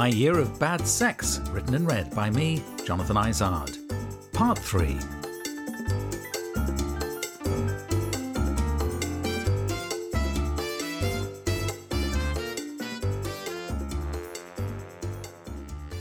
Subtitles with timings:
[0.00, 3.76] My Year of Bad Sex, written and read by me, Jonathan Izard.
[4.32, 4.96] Part 3.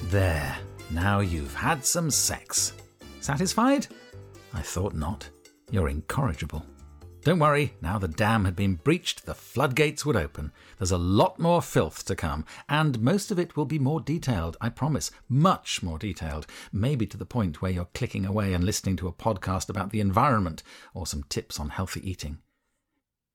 [0.03, 0.58] There,
[0.91, 2.72] now you've had some sex.
[3.20, 3.88] Satisfied?
[4.53, 5.30] I thought not.
[5.72, 6.66] You're incorrigible.
[7.29, 10.51] Don't worry, now the dam had been breached, the floodgates would open.
[10.79, 14.57] There's a lot more filth to come, and most of it will be more detailed,
[14.59, 15.11] I promise.
[15.29, 16.47] Much more detailed.
[16.73, 19.99] Maybe to the point where you're clicking away and listening to a podcast about the
[19.99, 20.63] environment
[20.95, 22.39] or some tips on healthy eating.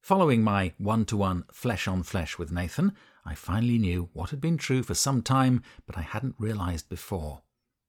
[0.01, 4.41] Following my one to one flesh on flesh with Nathan, I finally knew what had
[4.41, 7.43] been true for some time, but I hadn't realized before.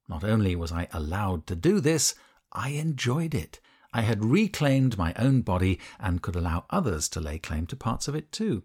[0.07, 2.13] Not only was I allowed to do this,
[2.51, 3.59] I enjoyed it.
[3.95, 8.09] I had reclaimed my own body and could allow others to lay claim to parts
[8.09, 8.63] of it too.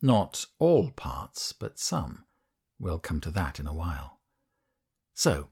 [0.00, 2.26] Not all parts, but some.
[2.78, 4.20] We'll come to that in a while.
[5.14, 5.48] So,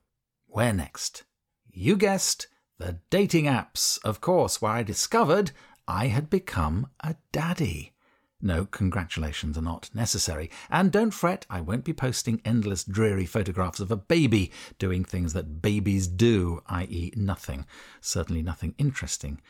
[0.46, 1.24] where next?
[1.68, 2.46] You guessed,
[2.78, 5.50] the dating apps, of course, where I discovered
[5.88, 7.95] I had become a daddy.
[8.40, 10.50] No, congratulations are not necessary.
[10.68, 15.32] And don't fret, I won't be posting endless dreary photographs of a baby doing things
[15.32, 17.64] that babies do, i.e., nothing.
[18.00, 19.40] Certainly nothing interesting.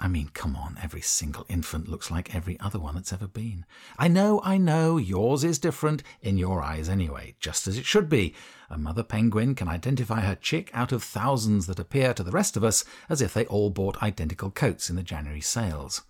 [0.00, 3.66] I mean, come on, every single infant looks like every other one that's ever been.
[3.98, 8.08] I know, I know, yours is different, in your eyes anyway, just as it should
[8.08, 8.34] be.
[8.70, 12.56] A mother penguin can identify her chick out of thousands that appear to the rest
[12.56, 16.02] of us as if they all bought identical coats in the January sales.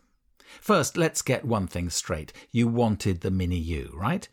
[0.61, 2.33] First, let's get one thing straight.
[2.51, 4.29] You wanted the Mini U, right?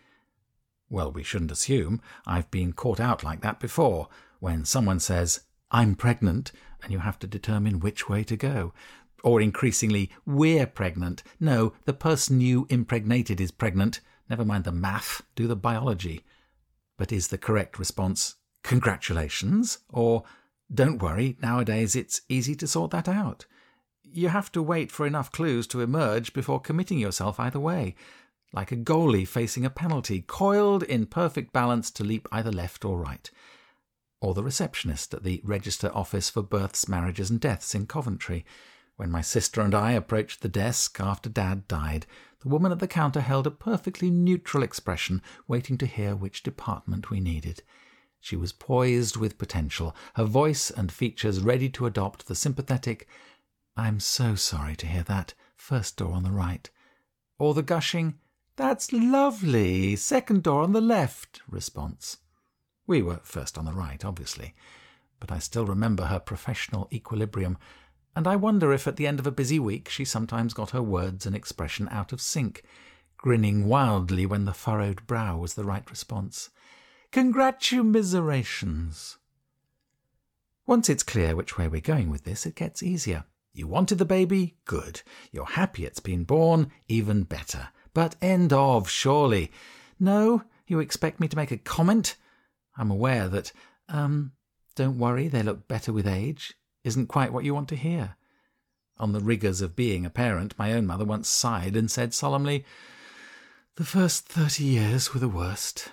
[0.89, 2.01] Well, we shouldn't assume.
[2.25, 4.09] I've been caught out like that before,
[4.39, 5.41] when someone says,
[5.71, 8.73] I'm pregnant, and you have to determine which way to go.
[9.23, 11.23] Or increasingly, we're pregnant.
[11.39, 13.99] No, the person you impregnated is pregnant.
[14.29, 16.23] Never mind the math, do the biology.
[16.97, 19.79] But is the correct response, congratulations?
[19.89, 20.23] Or,
[20.73, 23.45] don't worry, nowadays it's easy to sort that out
[24.13, 27.95] you have to wait for enough clues to emerge before committing yourself either way,
[28.51, 32.97] like a goalie facing a penalty, coiled in perfect balance to leap either left or
[32.97, 33.29] right.
[34.21, 38.45] Or the receptionist at the Register Office for Births, Marriages and Deaths in Coventry.
[38.97, 42.05] When my sister and I approached the desk after Dad died,
[42.41, 47.09] the woman at the counter held a perfectly neutral expression, waiting to hear which department
[47.09, 47.63] we needed.
[48.19, 53.07] She was poised with potential, her voice and features ready to adopt the sympathetic,
[53.79, 55.33] I'm so sorry to hear that.
[55.55, 56.69] First door on the right.
[57.37, 58.15] Or the gushing,
[58.57, 59.95] That's lovely.
[59.95, 62.17] Second door on the left response.
[62.85, 64.53] We were first on the right, obviously,
[65.21, 67.57] but I still remember her professional equilibrium,
[68.17, 70.83] and I wonder if at the end of a busy week she sometimes got her
[70.83, 72.63] words and expression out of sync,
[73.15, 76.49] grinning wildly when the furrowed brow was the right response.
[77.13, 79.19] Congratulations!
[80.67, 83.23] Once it's clear which way we're going with this, it gets easier.
[83.53, 84.55] You wanted the baby?
[84.65, 85.01] Good.
[85.31, 86.71] You're happy it's been born?
[86.87, 87.69] Even better.
[87.93, 89.51] But end of, surely.
[89.99, 90.43] No?
[90.67, 92.15] You expect me to make a comment?
[92.77, 93.51] I'm aware that,
[93.89, 94.33] um,
[94.75, 98.15] don't worry, they look better with age, isn't quite what you want to hear.
[98.97, 102.65] On the rigours of being a parent, my own mother once sighed and said solemnly,
[103.75, 105.91] The first thirty years were the worst.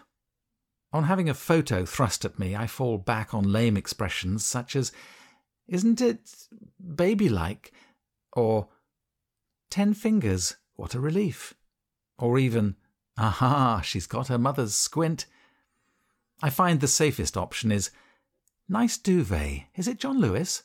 [0.92, 4.92] On having a photo thrust at me, I fall back on lame expressions such as,
[5.68, 6.48] isn't it
[6.94, 7.72] baby like?
[8.32, 8.68] Or
[9.70, 11.54] ten fingers, what a relief.
[12.18, 12.76] Or even,
[13.18, 15.26] aha, she's got her mother's squint.
[16.42, 17.90] I find the safest option is
[18.68, 19.64] nice duvet.
[19.74, 20.64] Is it John Lewis?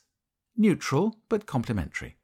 [0.56, 2.16] Neutral, but complimentary.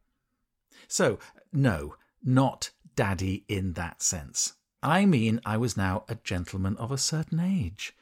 [0.87, 1.19] So,
[1.53, 4.55] no, not daddy in that sense.
[4.83, 7.95] I mean, I was now a gentleman of a certain age.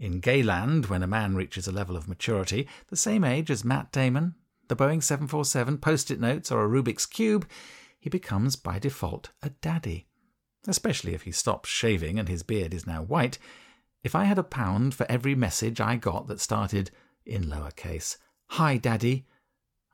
[0.00, 3.92] In Gayland, when a man reaches a level of maturity, the same age as Matt
[3.92, 4.34] Damon,
[4.68, 7.46] the Boeing 747, post it notes, or a Rubik's Cube,
[7.98, 10.06] he becomes by default a daddy.
[10.66, 13.38] Especially if he stops shaving and his beard is now white.
[14.02, 16.90] If I had a pound for every message I got that started,
[17.26, 18.16] in lower case,
[18.52, 19.26] Hi, Daddy,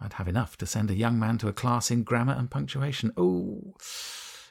[0.01, 3.11] I'd have enough to send a young man to a class in grammar and punctuation.
[3.17, 3.75] Oh,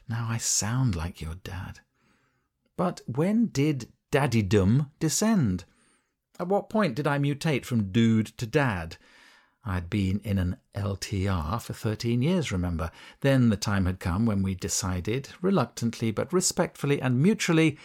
[0.10, 1.80] now I sound like your dad.
[2.76, 5.66] But when did daddydom descend?
[6.40, 8.98] At what point did I mutate from dude to dad?
[9.64, 12.92] I'd been in an LTR for 13 years, remember.
[13.22, 17.78] Then the time had come when we decided, reluctantly but respectfully and mutually,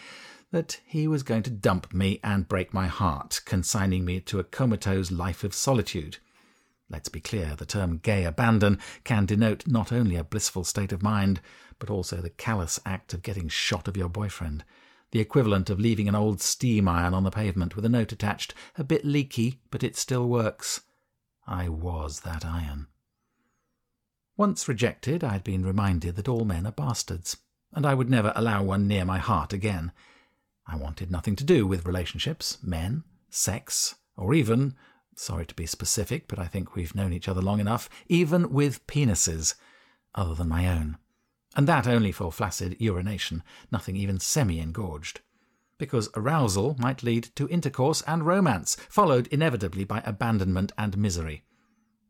[0.51, 4.43] that he was going to dump me and break my heart, consigning me to a
[4.43, 6.17] comatose life of solitude.
[6.89, 11.01] Let's be clear, the term gay abandon can denote not only a blissful state of
[11.01, 11.39] mind,
[11.79, 14.65] but also the callous act of getting shot of your boyfriend.
[15.11, 18.53] The equivalent of leaving an old steam iron on the pavement with a note attached,
[18.77, 20.81] a bit leaky, but it still works.
[21.45, 22.87] I was that iron.
[24.37, 27.37] Once rejected, I had been reminded that all men are bastards,
[27.73, 29.91] and I would never allow one near my heart again.
[30.65, 34.75] I wanted nothing to do with relationships, men, sex, or even,
[35.15, 38.87] sorry to be specific, but I think we've known each other long enough, even with
[38.87, 39.55] penises,
[40.15, 40.97] other than my own
[41.55, 45.21] and that only for flaccid urination, nothing even semi engorged.
[45.77, 51.43] Because arousal might lead to intercourse and romance, followed inevitably by abandonment and misery.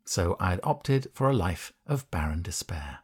[0.06, 3.00] So I had opted for a life of barren despair.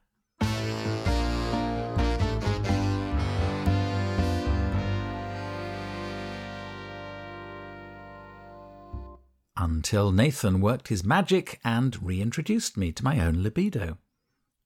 [9.60, 13.98] Until Nathan worked his magic and reintroduced me to my own libido.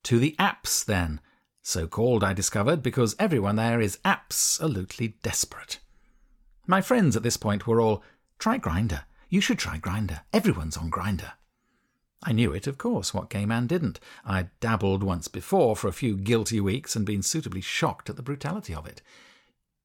[0.04, 1.22] To the apps, then,
[1.62, 5.80] so called, I discovered, because everyone there is absolutely desperate.
[6.68, 8.04] My friends at this point were all,
[8.40, 9.04] try Grindr.
[9.30, 10.22] You should try Grindr.
[10.34, 11.34] Everyone's on Grindr.
[12.24, 13.14] I knew it, of course.
[13.14, 14.00] What gay man didn't?
[14.26, 18.22] I'd dabbled once before for a few guilty weeks and been suitably shocked at the
[18.22, 19.02] brutality of it.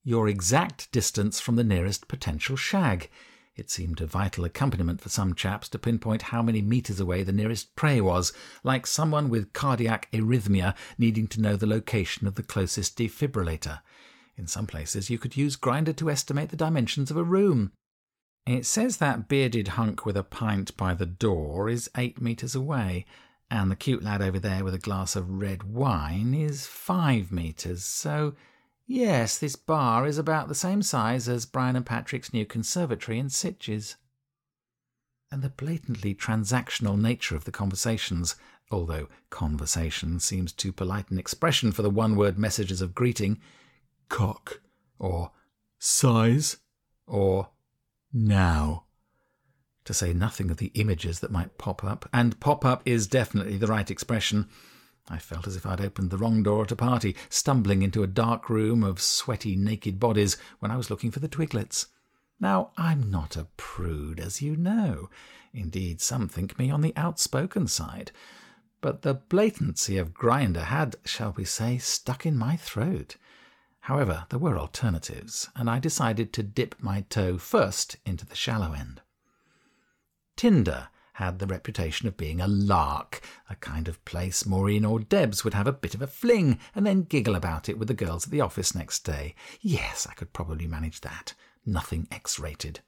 [0.04, 3.10] Your exact distance from the nearest potential shag.
[3.56, 7.32] It seemed a vital accompaniment for some chaps to pinpoint how many metres away the
[7.32, 12.42] nearest prey was, like someone with cardiac arrhythmia needing to know the location of the
[12.42, 13.80] closest defibrillator.
[14.36, 17.72] In some places, you could use Grindr to estimate the dimensions of a room.
[18.46, 23.06] It says that bearded hunk with a pint by the door is eight metres away,
[23.50, 27.84] and the cute lad over there with a glass of red wine is five metres,
[27.84, 28.34] so
[28.86, 33.26] Yes, this bar is about the same size as Brian and Patrick's new conservatory in
[33.26, 33.96] Sitges.
[35.30, 38.36] And the blatantly transactional nature of the conversations,
[38.70, 43.40] although conversation seems too polite an expression for the one word messages of greeting,
[44.08, 44.60] cock,
[45.00, 45.32] or
[45.80, 46.58] size,
[47.08, 47.48] or
[48.12, 48.84] now.
[49.86, 53.56] To say nothing of the images that might pop up, and pop up is definitely
[53.56, 54.48] the right expression
[55.08, 58.08] I felt as if I'd opened the wrong door at a party, stumbling into a
[58.08, 61.86] dark room of sweaty, naked bodies when I was looking for the twiglets.
[62.40, 65.08] Now, I'm not a prude, as you know.
[65.54, 68.10] Indeed, some think me on the outspoken side.
[68.80, 73.16] But the blatancy of Grindr had, shall we say, stuck in my throat.
[73.80, 78.72] However, there were alternatives, and I decided to dip my toe first into the shallow
[78.72, 79.00] end.
[80.34, 85.44] Tinder had the reputation of being a lark, a kind of place Maureen or Debs
[85.44, 88.26] would have a bit of a fling and then giggle about it with the girls
[88.26, 89.34] at the office next day.
[89.62, 91.32] Yes, I could probably manage that.
[91.64, 92.80] Nothing X rated.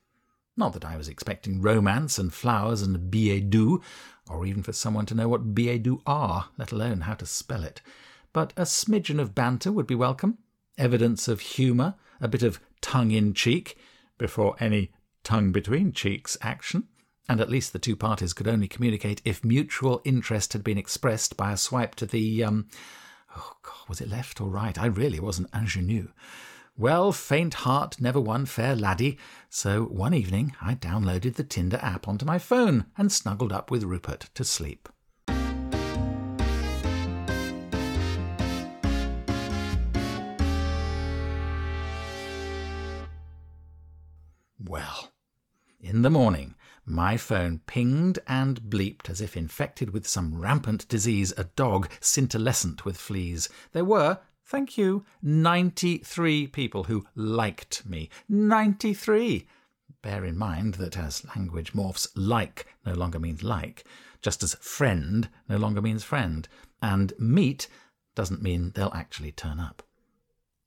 [0.58, 3.80] Not that I was expecting romance and flowers and billets doux,
[4.28, 7.64] or even for someone to know what billets doux are, let alone how to spell
[7.64, 7.80] it.
[8.34, 10.36] But a smidgen of banter would be welcome,
[10.76, 13.78] evidence of humour, a bit of tongue in cheek,
[14.18, 14.92] before any
[15.24, 16.88] tongue between cheeks action
[17.28, 21.36] and at least the two parties could only communicate if mutual interest had been expressed
[21.36, 22.66] by a swipe to the um
[23.36, 24.78] oh god was it left or right?
[24.78, 26.08] I really was an ingenue.
[26.76, 29.18] Well faint heart never won fair laddie.
[29.50, 33.84] So one evening i downloaded the tinder app onto my phone and snuggled up with
[33.84, 34.88] rupert to sleep.
[44.64, 45.12] Well
[45.80, 46.54] in the morning
[46.88, 52.84] my phone pinged and bleeped as if infected with some rampant disease, a dog scintillescent
[52.84, 53.48] with fleas.
[53.72, 58.08] There were, thank you, 93 people who liked me.
[58.28, 59.46] 93!
[60.02, 63.84] Bear in mind that as language morphs, like no longer means like,
[64.22, 66.48] just as friend no longer means friend,
[66.80, 67.68] and meet
[68.14, 69.82] doesn't mean they'll actually turn up.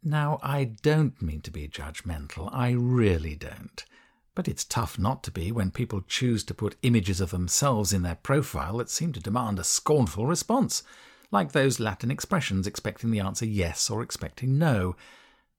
[0.03, 3.85] Now, I don't mean to be judgmental, I really don't.
[4.33, 8.01] But it's tough not to be when people choose to put images of themselves in
[8.01, 10.83] their profile that seem to demand a scornful response,
[11.31, 14.95] like those Latin expressions expecting the answer yes or expecting no.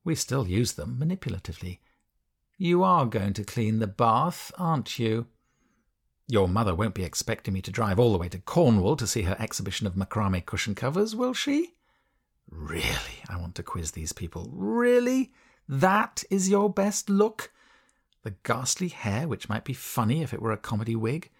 [0.04, 1.78] We still use them manipulatively.
[2.56, 5.26] You are going to clean the bath, aren't you?
[6.28, 9.22] Your mother won't be expecting me to drive all the way to Cornwall to see
[9.22, 11.74] her exhibition of macrame cushion covers, will she?
[12.50, 14.48] Really, I want to quiz these people.
[14.52, 15.32] Really?
[15.68, 17.50] That is your best look?
[18.22, 21.30] The ghastly hair, which might be funny if it were a comedy wig,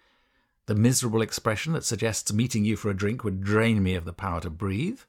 [0.65, 4.13] the miserable expression that suggests meeting you for a drink would drain me of the
[4.13, 5.01] power to breathe,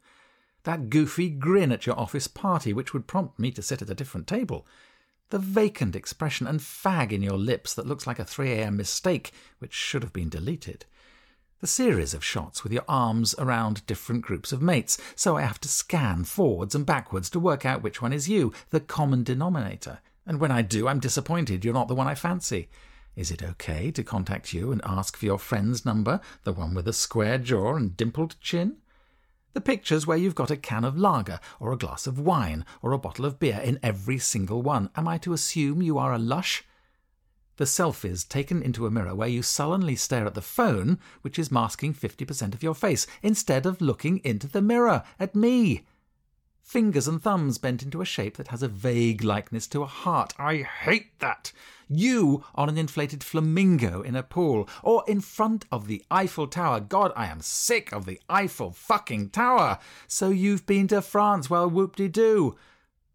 [0.64, 3.94] that goofy grin at your office party, which would prompt me to sit at a
[3.94, 4.66] different table,
[5.30, 9.72] the vacant expression and fag in your lips that looks like a 3am mistake which
[9.72, 10.86] should have been deleted,
[11.62, 15.58] A series of shots with your arms around different groups of mates, so I have
[15.60, 20.00] to scan forwards and backwards to work out which one is you, the common denominator.
[20.26, 22.68] And when I do, I'm disappointed you're not the one I fancy.
[23.16, 26.88] Is it okay to contact you and ask for your friend's number, the one with
[26.88, 28.78] a square jaw and dimpled chin?
[29.52, 32.90] The pictures where you've got a can of lager, or a glass of wine, or
[32.90, 34.90] a bottle of beer in every single one.
[34.96, 36.64] Am I to assume you are a lush?
[37.56, 41.52] The selfies taken into a mirror where you sullenly stare at the phone, which is
[41.52, 45.84] masking 50% of your face, instead of looking into the mirror at me
[46.64, 50.32] fingers and thumbs bent into a shape that has a vague likeness to a heart.
[50.38, 51.52] I hate that.
[51.88, 56.80] You on an inflated flamingo in a pool, or in front of the Eiffel Tower.
[56.80, 59.78] God, I am sick of the Eiffel fucking Tower.
[60.08, 61.50] So you've been to France?
[61.50, 62.56] Well, whoop de doo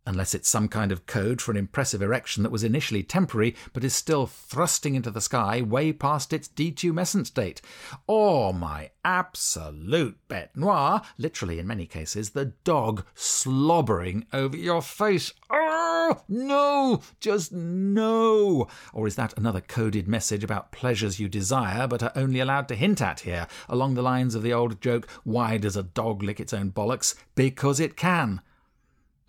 [0.10, 3.84] unless it's some kind of code for an impressive erection that was initially temporary but
[3.84, 7.62] is still thrusting into the sky way past its detumescence date.
[8.08, 15.32] Or my absolute bete noire, literally in many cases, the dog slobbering over your face.
[15.52, 18.68] Oh, no, just no.
[18.92, 22.76] Or is that another coded message about pleasures you desire but are only allowed to
[22.76, 26.40] hint at here, along the lines of the old joke, why does a dog lick
[26.40, 27.14] its own bollocks?
[27.36, 28.42] Because it can.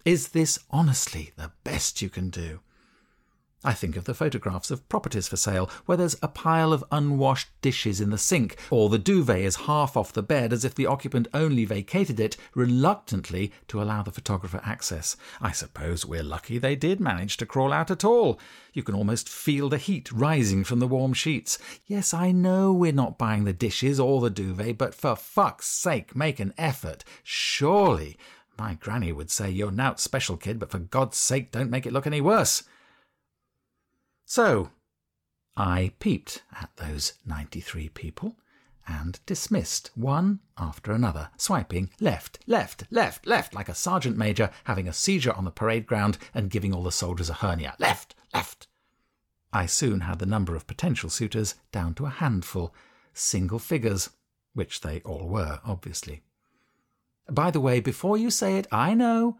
[0.04, 2.60] Is this honestly the best you can do?
[3.62, 7.50] I think of the photographs of properties for sale where there's a pile of unwashed
[7.60, 10.86] dishes in the sink, or the duvet is half off the bed as if the
[10.86, 15.14] occupant only vacated it reluctantly to allow the photographer access.
[15.42, 18.40] I suppose we're lucky they did manage to crawl out at all.
[18.72, 21.58] You can almost feel the heat rising from the warm sheets.
[21.84, 26.16] Yes, I know we're not buying the dishes or the duvet, but for fuck's sake,
[26.16, 27.04] make an effort.
[27.22, 28.16] Surely
[28.60, 31.94] my granny would say you're nowt special, kid, but for God's sake, don't make it
[31.94, 32.64] look any worse.
[34.26, 34.68] So,
[35.56, 38.36] I peeped at those 93 people
[38.86, 44.86] and dismissed one after another, swiping left, left, left, left, like a sergeant major having
[44.86, 47.74] a seizure on the parade ground and giving all the soldiers a hernia.
[47.78, 48.68] Left, left.
[49.54, 52.74] I soon had the number of potential suitors down to a handful,
[53.14, 54.10] single figures,
[54.52, 56.24] which they all were, obviously.
[57.30, 59.38] By the way, before you say it, I know,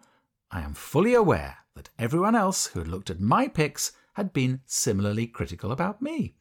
[0.51, 4.61] I am fully aware that everyone else who had looked at my pics had been
[4.65, 6.37] similarly critical about me.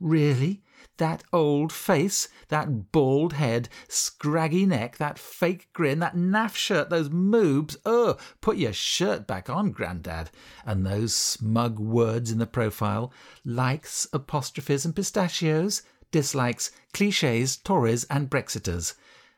[0.00, 0.62] Really?
[0.96, 7.10] That old face, that bald head, scraggy neck, that fake grin, that naff shirt, those
[7.10, 7.76] moobs.
[7.84, 10.30] Oh, put your shirt back on, Grandad.
[10.64, 13.12] And those smug words in the profile
[13.44, 18.94] likes, apostrophes, and pistachios, dislikes, cliches, Tories, and Brexiters,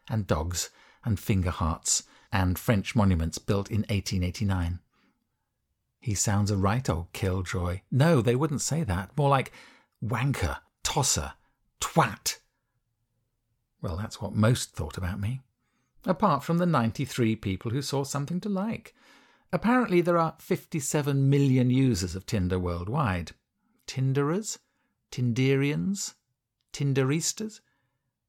[0.08, 0.70] and dogs
[1.04, 4.80] and finger hearts and French monuments built in 1889.
[6.00, 7.80] He sounds a right old killjoy.
[7.90, 9.10] No, they wouldn't say that.
[9.16, 9.52] More like
[10.04, 11.32] wanker, tosser,
[11.80, 12.38] twat.
[13.80, 15.40] Well, that's what most thought about me.
[16.04, 18.94] Apart from the 93 people who saw something to like.
[19.52, 23.32] Apparently, there are 57 million users of Tinder worldwide.
[23.86, 24.58] Tinderers?
[25.10, 26.14] Tinderians?
[26.72, 27.60] Tinderistas?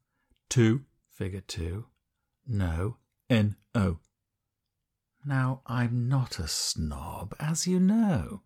[0.50, 1.86] Two, figure two.
[2.48, 2.98] No,
[3.30, 4.00] N O.
[5.26, 8.42] Now, I'm not a snob, as you know.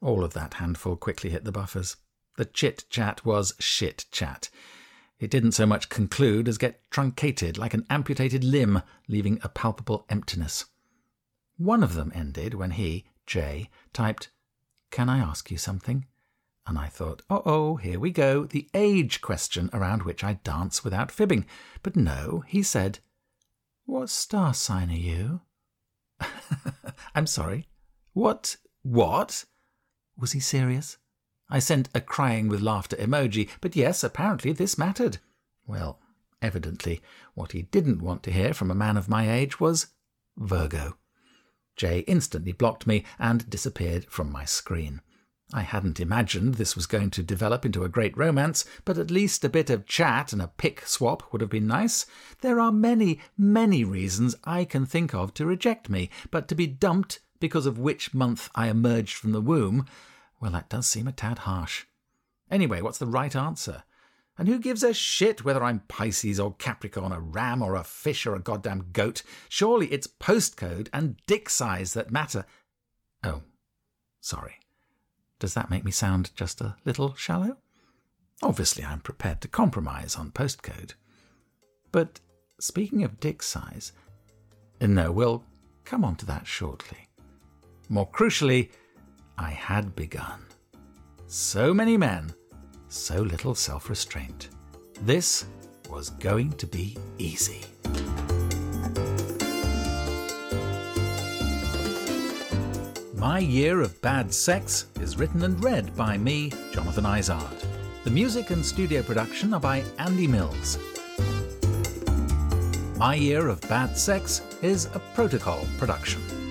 [0.00, 1.96] All of that handful quickly hit the buffers.
[2.36, 4.48] The chit chat was shit chat.
[5.18, 10.04] It didn't so much conclude as get truncated like an amputated limb, leaving a palpable
[10.08, 10.64] emptiness.
[11.56, 14.30] One of them ended when he, J, typed,
[14.90, 16.06] Can I ask you something?
[16.66, 20.82] And I thought, oh, oh, here we go, the age question around which I dance
[20.82, 21.44] without fibbing.
[21.82, 23.00] But no, he said,
[23.84, 25.42] What star sign are you?
[27.14, 27.68] I'm sorry.
[28.12, 28.56] What?
[28.82, 29.44] What?
[30.16, 30.98] Was he serious?
[31.52, 35.18] I sent a crying with laughter emoji, but yes, apparently this mattered.
[35.66, 36.00] Well,
[36.40, 37.02] evidently,
[37.34, 39.88] what he didn't want to hear from a man of my age was
[40.38, 40.96] Virgo.
[41.76, 45.02] Jay instantly blocked me and disappeared from my screen.
[45.52, 49.44] I hadn't imagined this was going to develop into a great romance, but at least
[49.44, 52.06] a bit of chat and a pick swap would have been nice.
[52.40, 56.66] There are many, many reasons I can think of to reject me, but to be
[56.66, 59.84] dumped because of which month I emerged from the womb,
[60.42, 61.84] well, that does seem a tad harsh.
[62.50, 63.84] Anyway, what's the right answer?
[64.36, 68.26] And who gives a shit whether I'm Pisces or Capricorn, a ram or a fish
[68.26, 69.22] or a goddamn goat?
[69.48, 72.44] Surely it's postcode and dick size that matter.
[73.22, 73.42] Oh,
[74.20, 74.56] sorry.
[75.38, 77.58] Does that make me sound just a little shallow?
[78.42, 80.94] Obviously, I'm prepared to compromise on postcode.
[81.92, 82.18] But
[82.58, 83.92] speaking of dick size,
[84.80, 85.44] no, we'll
[85.84, 87.06] come on to that shortly.
[87.88, 88.70] More crucially,
[89.38, 90.44] I had begun.
[91.26, 92.34] So many men,
[92.88, 94.50] so little self restraint.
[95.02, 95.46] This
[95.88, 97.62] was going to be easy.
[103.14, 107.56] My Year of Bad Sex is written and read by me, Jonathan Izard.
[108.04, 110.76] The music and studio production are by Andy Mills.
[112.98, 116.41] My Year of Bad Sex is a protocol production.